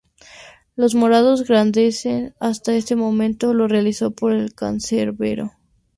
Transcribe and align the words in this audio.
Los 0.75 0.95
Morados 0.95 1.41
agradecen 1.41 2.33
hasta 2.39 2.73
este 2.75 2.95
momento 2.95 3.53
lo 3.53 3.67
realizado 3.67 4.09
por 4.09 4.33
el 4.33 4.55
cancerbero. 4.55 5.51